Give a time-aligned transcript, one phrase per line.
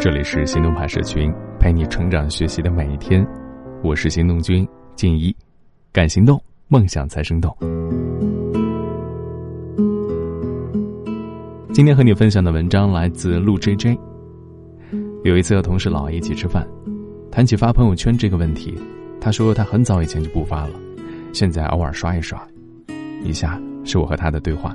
[0.00, 3.26] 这里是行动派社群，陪你成长学习的每一天。
[3.82, 5.34] 我是行动君静怡，
[5.92, 7.52] 敢行动，梦想才生动。
[11.72, 13.98] 今天和你分享的文章来自陆 J J。
[15.24, 16.64] 有一次和同事老一起吃饭，
[17.28, 18.78] 谈起发朋友圈这个问题，
[19.20, 20.74] 他说他很早以前就不发了，
[21.32, 22.40] 现在偶尔刷一刷。
[23.24, 24.72] 以下是我和他的对话：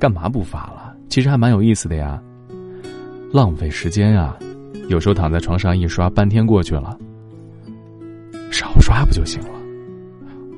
[0.00, 0.96] 干嘛不发了？
[1.08, 2.20] 其实还蛮有意思的呀。
[3.32, 4.38] 浪费时间啊！
[4.88, 6.96] 有时候躺在床上一刷，半天过去了。
[8.50, 9.50] 少刷不就行了？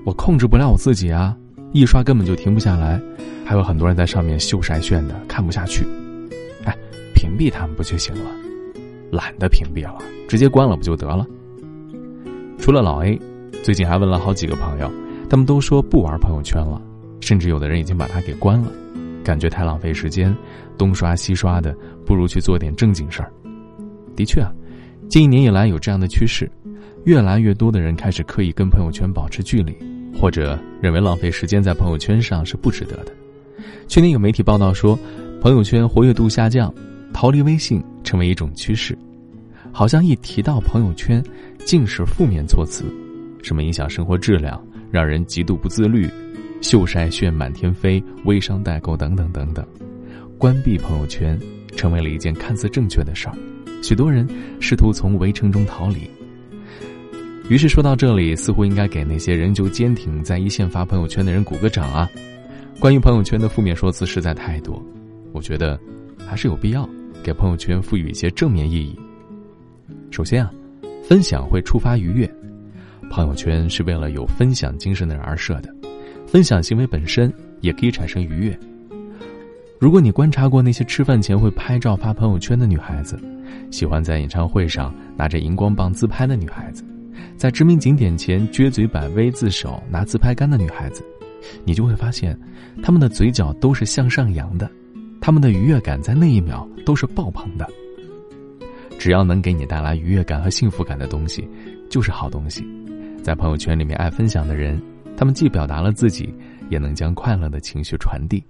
[0.07, 1.37] 我控制不了我自己啊，
[1.73, 3.01] 一刷根本就停不下来，
[3.45, 5.85] 还有很多人在上面秀晒炫的，看不下去。
[6.65, 6.77] 哎，
[7.13, 8.31] 屏蔽他们不就行了？
[9.11, 11.27] 懒得屏蔽了，直接关了不就得了？
[12.57, 13.21] 除了老 A，
[13.65, 14.89] 最近还问了好几个朋友，
[15.29, 16.81] 他们都说不玩朋友圈了，
[17.21, 18.71] 甚至有的人已经把它给关了。
[19.23, 20.35] 感觉太浪费时间，
[20.79, 23.33] 东刷西刷的，不如去做点正经事儿。
[24.17, 24.53] 的确啊，
[25.09, 26.51] 近一年以来有这样的趋势，
[27.05, 29.77] 越来越多的人开始刻意跟朋友圈保持距离，
[30.19, 33.13] 或者认为浪费时间在朋友圈上是不值得的。
[33.89, 34.99] 去年有媒体报道说，
[35.41, 36.73] 朋友圈活跃度下降，
[37.13, 38.97] 逃离微信成为一种趋势，
[39.73, 41.23] 好像一提到朋友圈，
[41.65, 42.85] 尽是负面措辞，
[43.43, 46.09] 什么影响生活质量，让人极度不自律。
[46.61, 49.67] 秀晒炫满天飞，微商代购等等等等，
[50.39, 51.39] 关闭朋友圈
[51.77, 53.35] 成为了一件看似正确的事儿，
[53.83, 54.29] 许多人
[54.61, 56.09] 试图从围城中逃离。
[57.49, 62.09] 于是说到这里，似乎应该给那些仍旧坚挺在一线发朋友圈的人鼓个掌啊！
[62.79, 64.81] 关于朋友圈的负面说辞实在太多，
[65.33, 65.79] 我觉得
[66.25, 66.89] 还是有必要
[67.25, 68.97] 给朋友圈赋予一些正面意义。
[70.13, 70.51] 首先啊，
[71.03, 72.31] 分享会触发愉悦，
[73.11, 75.75] 朋友圈是为了有分享精神的人而设的。
[76.31, 78.57] 分享行为本身也可以产生愉悦。
[79.81, 83.19] 如果你观察过那些吃饭前会拍照发朋友圈的女孩子，
[83.73, 86.85] 喜欢在演唱会上拿着荧光棒自拍的女孩子，
[87.37, 91.03] 在知名景点前撅嘴摆 V 字手拿自拍杆的女孩子，
[91.65, 92.39] 你就会发现，
[92.81, 94.71] 她们的嘴角都是向上扬的，
[95.21, 97.69] 她们的愉悦感在那一秒都是爆棚的。
[99.01, 101.49] 只要能给你带来愉悦感和幸福感的东西，
[101.89, 102.65] 就是好东西。
[103.21, 104.81] 在朋友圈里面爱分享的人。
[105.21, 106.35] 他们既表达了自己，
[106.71, 108.43] 也能将快乐的情绪传递，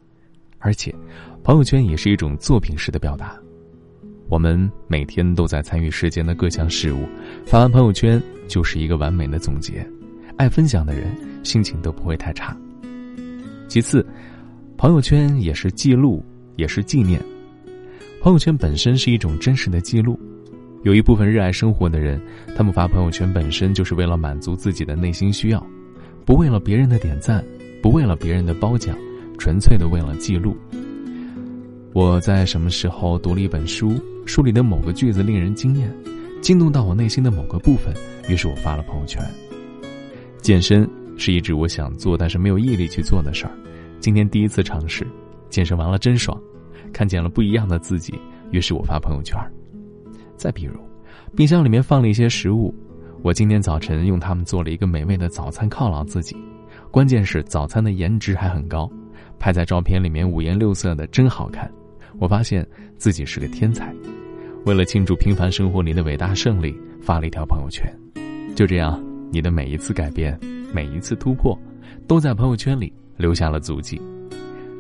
[0.61, 0.95] 而且，
[1.43, 3.37] 朋友圈也是一种作品式的表达。
[4.29, 7.09] 我们每天都在参与世间的各项事物，
[7.45, 9.85] 发完朋友圈就是一个完美的总结。
[10.37, 12.57] 爱分享的人心情都不会太差。
[13.67, 14.07] 其次，
[14.77, 17.21] 朋友圈也是记录，也是纪念。
[18.23, 20.17] 朋友圈本身是一种真实的记录。
[20.85, 22.23] 有一部分热爱生活的人，
[22.57, 25.67] 他们发朋友圈本身就是为了满足自己的内心需要。
[26.25, 27.45] 不为了别人的点赞，
[27.83, 28.97] 不为了别人的褒奖，
[29.39, 30.57] 纯粹的为了记录。
[31.93, 35.93] 我在什么时候读了一本书，书里的某个句子令人惊艳，
[36.41, 37.93] 惊动到我内心的某个部分，
[38.29, 39.21] 于是我发了朋友圈。
[40.41, 43.53] 健身是一直我想做但是没有毅力去做的事儿，
[43.99, 45.07] 今天第一次尝试，
[45.49, 46.41] 健身完了真爽，
[46.93, 48.15] 看见了不一样的自己，
[48.53, 49.37] 于是我发朋友圈。
[50.37, 50.75] 再比如，
[51.35, 52.73] 冰箱里面放了一些食物。
[53.23, 56.35] 我今天早晨用它们做了一个美味的早餐犒劳自己，
[56.91, 58.91] 关键是早餐的颜值还很高，
[59.39, 61.71] 拍在照片里面五颜六色的真好看。
[62.19, 62.67] 我发现
[62.97, 63.95] 自己是个天才，
[64.65, 67.87] 为了庆祝平凡生活里的伟大胜利，发了一条朋友圈。
[68.57, 68.99] 就这样，
[69.31, 70.39] 你的每一次改变，
[70.73, 71.57] 每一次突破，
[72.07, 74.01] 都在朋友圈里留下了足迹，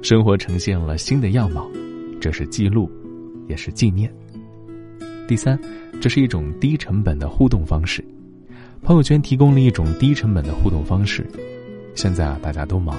[0.00, 1.70] 生活呈现了新的样貌，
[2.18, 2.90] 这是记录，
[3.48, 4.10] 也是纪念。
[5.28, 5.60] 第三，
[6.00, 8.02] 这是一种低成本的互动方式。
[8.82, 11.26] 朋友圈提供了一种低成本的互动方式。
[11.94, 12.96] 现在啊，大家都忙，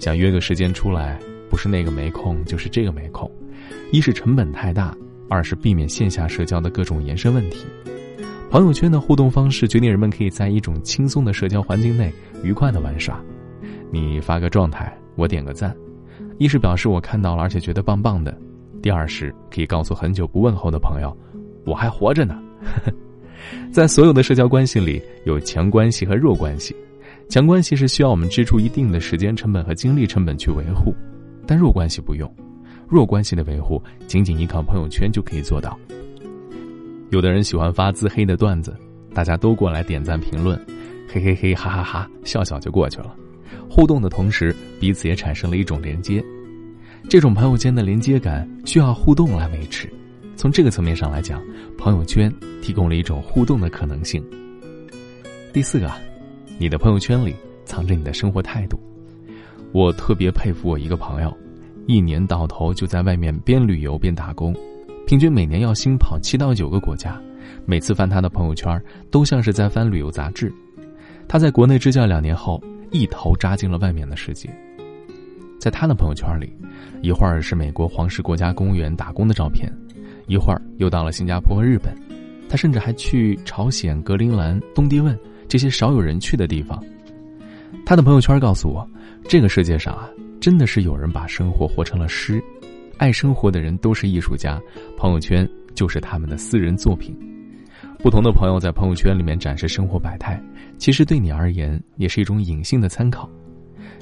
[0.00, 1.18] 想约个时间出来，
[1.50, 3.30] 不是那个没空，就是这个没空。
[3.92, 4.96] 一是成本太大，
[5.28, 7.66] 二是避免线下社交的各种延伸问题。
[8.50, 12.12] 朋友圈的互动方式决定人们可以在一种轻松的社交环境内
[12.42, 13.20] 愉快的玩耍。
[13.90, 15.76] 你发个状态，我点个赞，
[16.38, 18.32] 一是表示我看到了，而且觉得棒棒的；
[18.80, 21.14] 第二是可以告诉很久不问候的朋友，
[21.66, 22.40] 我还活着呢。
[22.62, 22.92] 呵呵
[23.70, 26.74] 在所有的社交关系里，有强关系和弱关系。
[27.28, 30.94] 强关系是需要我们支出一定的时间成本和精力成本去维护，
[31.46, 32.32] 但弱关系不用。
[32.88, 35.76] 弱关系的维护，仅仅依靠朋友圈就可以做到。
[37.10, 38.76] 有的人喜欢发自黑的段子，
[39.12, 40.56] 大家都过来点赞评论，
[41.08, 43.14] 嘿嘿嘿，哈哈哈，笑笑就过去了。
[43.68, 46.24] 互动的同时，彼此也产生了一种连接。
[47.08, 49.88] 这种朋友间的连接感需要互动来维持。
[50.36, 51.42] 从这个层面上来讲，
[51.78, 54.22] 朋友圈提供了一种互动的可能性。
[55.50, 55.90] 第四个，
[56.58, 57.34] 你的朋友圈里
[57.64, 58.78] 藏着你的生活态度。
[59.72, 61.34] 我特别佩服我一个朋友，
[61.86, 64.54] 一年到头就在外面边旅游边打工，
[65.06, 67.18] 平均每年要新跑七到九个国家，
[67.64, 68.80] 每次翻他的朋友圈
[69.10, 70.52] 都像是在翻旅游杂志。
[71.26, 74.50] 他在国内支教两年后，一头扎进了外面的世界。
[75.58, 76.52] 在他的朋友圈里，
[77.00, 79.72] 一会儿是美国黄石国家公园打工的照片，
[80.26, 81.94] 一会儿又到了新加坡日本，
[82.48, 85.18] 他甚至还去朝鲜、格陵兰、东帝汶
[85.48, 86.82] 这些少有人去的地方。
[87.84, 88.88] 他的朋友圈告诉我，
[89.28, 92.42] 这个世界上啊，真的是有人把生活活成了诗，
[92.98, 94.60] 爱生活的人都是艺术家，
[94.96, 97.16] 朋友圈就是他们的私人作品。
[97.98, 100.40] 不同的朋友在朋友圈里面展示生活百态，
[100.78, 103.28] 其实对你而言也是一种隐性的参考。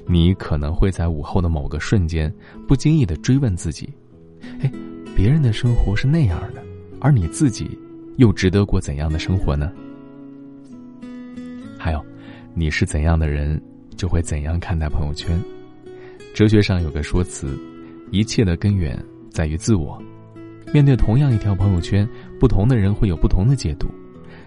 [0.07, 2.33] 你可能会在午后的某个瞬间，
[2.69, 3.89] 不经意的追问自己
[4.61, 4.71] ：“哎，
[5.15, 6.63] 别人的生活是那样的，
[7.01, 7.79] 而你自己
[8.17, 9.71] 又值得过怎样的生活呢？”
[11.79, 12.05] 还有，
[12.55, 13.61] 你是怎样的人，
[13.97, 15.39] 就会怎样看待朋友圈。
[16.35, 17.59] 哲学上有个说辞
[18.11, 18.99] ：“一切的根源
[19.31, 20.03] 在于自我。”
[20.73, 22.09] 面对同样一条朋友圈，
[22.41, 23.87] 不同的人会有不同的解读。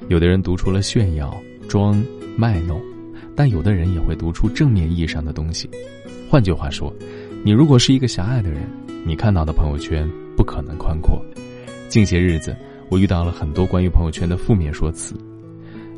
[0.10, 1.36] 有的人读出了炫耀、
[1.68, 2.04] 装、
[2.36, 2.82] 卖弄。
[3.36, 5.70] 但有的人也会读出正面意义上的东西。
[6.28, 6.92] 换句话说，
[7.44, 8.68] 你如果是一个狭隘的人，
[9.06, 11.20] 你看到的朋友圈不可能宽阔。
[11.90, 12.56] 近些日子，
[12.90, 15.16] 我遇到了很多关于朋友圈的负面说辞。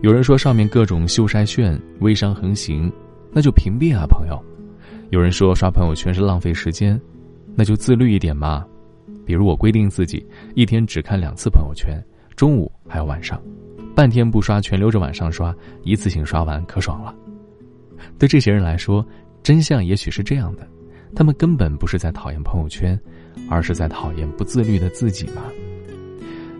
[0.01, 2.91] 有人说上面各种秀晒炫、微商横行，
[3.33, 4.41] 那就屏蔽啊，朋友。
[5.09, 6.99] 有人说刷朋友圈是浪费时间，
[7.53, 8.65] 那就自律一点嘛。
[9.25, 10.25] 比如我规定自己
[10.55, 12.01] 一天只看两次朋友圈，
[12.35, 13.41] 中午还有晚上，
[13.93, 15.53] 半天不刷，全留着晚上刷，
[15.83, 17.13] 一次性刷完可爽了。
[18.17, 19.05] 对这些人来说，
[19.43, 20.65] 真相也许是这样的：
[21.13, 22.97] 他们根本不是在讨厌朋友圈，
[23.49, 25.43] 而是在讨厌不自律的自己吗。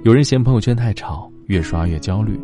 [0.04, 2.40] 有人嫌朋友圈太吵，越刷越焦虑，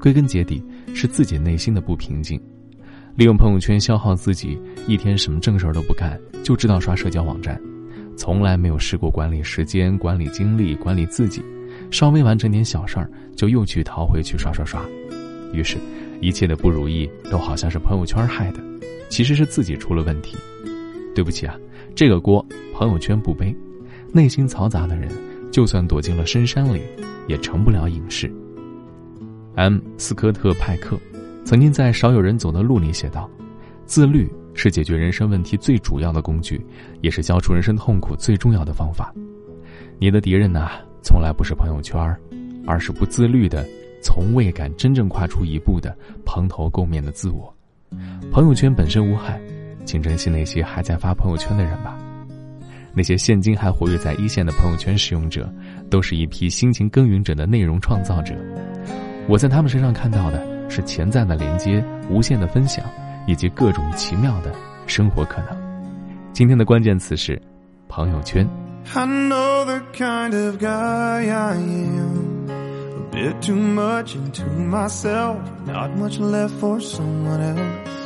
[0.00, 0.62] 归根结底
[0.94, 2.40] 是自己内心的不平静。
[3.16, 7.60] 利用朋友圈消耗自己，一天什么正事儿都不干，就知道刷社交网站，
[8.16, 11.42] 从来没有试过管理时间、管理精力、管理自己。
[11.90, 14.82] 稍微完成点小事儿，就又去逃回去刷刷刷，
[15.52, 15.76] 于是。
[16.20, 18.60] 一切的不如意都好像是朋友圈害的，
[19.08, 20.36] 其实是自己出了问题。
[21.14, 21.56] 对不起啊，
[21.94, 23.54] 这个锅朋友圈不背。
[24.12, 25.10] 内心嘈杂的人，
[25.50, 26.82] 就算躲进了深山里，
[27.26, 28.32] 也成不了隐士。
[29.54, 29.78] M.
[29.96, 30.98] 斯科特派克
[31.44, 33.28] 曾经在《少有人走的路》里写道
[33.86, 36.64] ：“自律是解决人生问题最主要的工具，
[37.00, 39.12] 也是消除人生痛苦最重要的方法。
[39.98, 40.68] 你的敌人呐，
[41.02, 41.98] 从来不是朋友圈，
[42.66, 43.66] 而是不自律的。”
[44.00, 45.94] 从未敢真正跨出一步的
[46.24, 47.52] 蓬头垢面的自我，
[48.30, 49.40] 朋友圈本身无害，
[49.84, 51.98] 请珍惜那些还在发朋友圈的人吧。
[52.94, 55.50] 那些现今还活跃在一线的朋友圈使用者，
[55.90, 58.34] 都是一批辛勤耕耘者的内容创造者。
[59.28, 62.84] 我在他们身上看到的是潜在的连接、无限的分享，
[63.26, 64.52] 以及各种奇妙的
[64.86, 65.56] 生活可能。
[66.32, 67.40] 今天的关键词是
[67.88, 68.46] 朋友圈。
[73.18, 75.36] bit too much into myself,
[75.66, 77.98] not much left for someone else.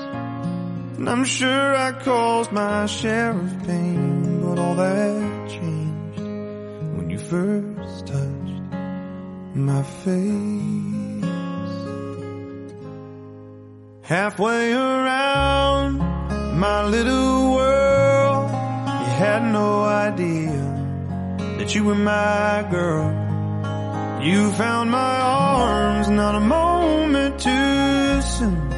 [0.99, 6.21] And I'm sure I caused my share of pain, but all that changed
[6.97, 8.61] when you first touched
[9.55, 11.25] my face.
[14.03, 15.97] Halfway around
[16.59, 18.51] my little world,
[19.01, 20.61] you had no idea
[21.59, 23.09] that you were my girl.
[24.23, 28.71] You found my arms, not a moment too soon.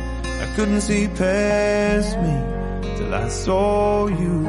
[0.45, 2.35] I couldn't see past me
[2.97, 4.47] till I saw you,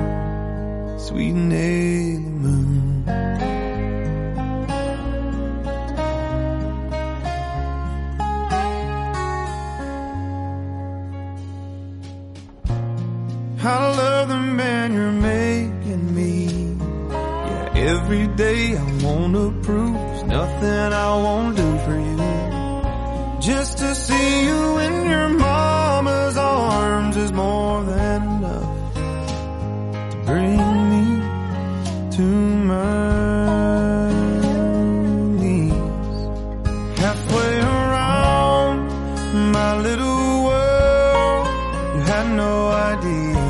[1.06, 3.06] sweet Nelly Moon.
[13.58, 16.76] I love the man you're making me.
[17.12, 22.18] Yeah, every day I wanna prove there's nothing I won't do for you.
[23.42, 25.05] Just to see you in
[32.64, 34.10] my
[35.40, 36.18] knees.
[37.00, 38.78] Halfway around
[39.58, 41.48] my little world,
[41.96, 43.44] you had no idea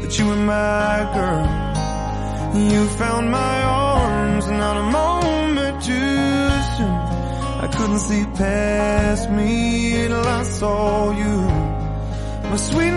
[0.00, 1.46] that you were my girl.
[2.70, 6.98] You found my arms, not a moment too soon.
[7.64, 11.36] I couldn't see past me till I saw you,
[12.50, 12.96] my sweet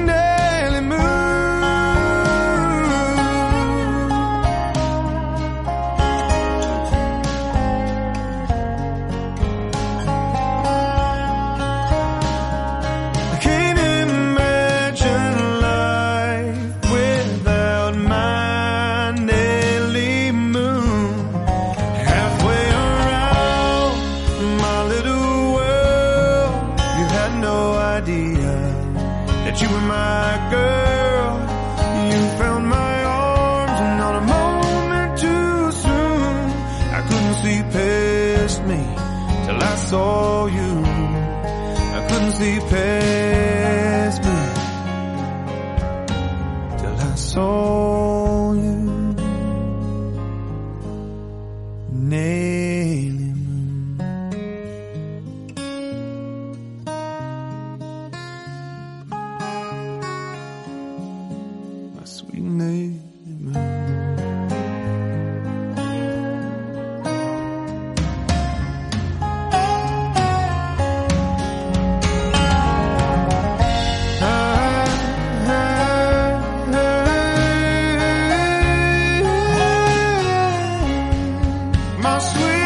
[39.89, 40.83] saw you,
[41.97, 44.39] I couldn't see past me
[46.77, 48.06] till I saw
[82.07, 82.56] I swear.